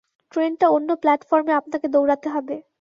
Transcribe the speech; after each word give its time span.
ট্রেনটা 0.31 0.67
অন্য 0.69 0.89
প্ল্যাটফর্মে 1.01 1.53
আপনাকে 1.53 1.87
দৌড়াতে 1.87 2.27
হবে। 2.29 2.55